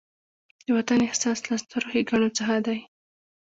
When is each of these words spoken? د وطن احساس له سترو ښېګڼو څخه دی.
د 0.65 0.67
وطن 0.77 0.99
احساس 1.07 1.39
له 1.49 1.55
سترو 1.63 1.87
ښېګڼو 1.93 2.29
څخه 2.37 2.55
دی. 2.65 2.79